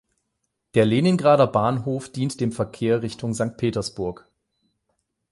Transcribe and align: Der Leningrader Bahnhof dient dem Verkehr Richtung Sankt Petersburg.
Der 0.73 0.83
Leningrader 0.87 1.45
Bahnhof 1.45 2.11
dient 2.11 2.41
dem 2.41 2.51
Verkehr 2.51 3.03
Richtung 3.03 3.35
Sankt 3.35 3.57
Petersburg. 3.57 4.27